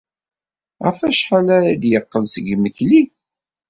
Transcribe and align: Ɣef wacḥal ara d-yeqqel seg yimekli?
Ɣef 0.85 0.97
wacḥal 1.03 1.47
ara 1.57 1.71
d-yeqqel 1.81 2.23
seg 2.33 2.45
yimekli? 2.49 3.01